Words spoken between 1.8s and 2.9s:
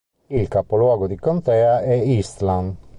è Eastland.